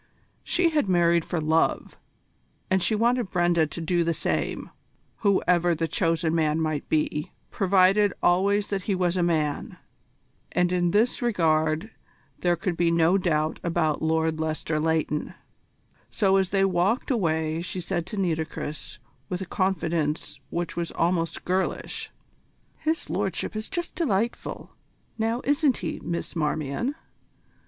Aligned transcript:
She 0.43 0.71
had 0.71 0.89
married 0.89 1.23
for 1.23 1.39
love, 1.39 1.95
and 2.71 2.81
she 2.81 2.95
wanted 2.95 3.29
Brenda 3.29 3.67
to 3.67 3.79
do 3.79 4.03
the 4.03 4.15
same, 4.15 4.71
whoever 5.17 5.75
the 5.75 5.87
chosen 5.87 6.33
man 6.33 6.59
might 6.59 6.89
be, 6.89 7.31
provided 7.51 8.11
always 8.23 8.69
that 8.69 8.81
he 8.89 8.95
was 8.95 9.15
a 9.15 9.21
man 9.21 9.77
and 10.53 10.71
in 10.71 10.89
this 10.89 11.21
regard 11.21 11.91
there 12.39 12.55
could 12.55 12.75
be 12.75 12.89
no 12.89 13.19
doubt 13.19 13.59
about 13.61 14.01
Lord 14.01 14.39
Lester 14.39 14.79
Leighton; 14.79 15.35
so 16.09 16.37
as 16.37 16.49
they 16.49 16.65
walked 16.65 17.11
away 17.11 17.61
she 17.61 17.79
said 17.79 18.07
to 18.07 18.17
Nitocris 18.17 18.97
with 19.29 19.41
a 19.41 19.45
confidence 19.45 20.39
which 20.49 20.75
was 20.75 20.89
almost 20.93 21.45
girlish: 21.45 22.09
"His 22.79 23.07
Lordship 23.07 23.55
is 23.55 23.69
just 23.69 23.93
delightful 23.93 24.71
now, 25.19 25.41
isn't 25.43 25.77
he, 25.77 25.99
Miss 26.03 26.35
Marmion? 26.35 26.95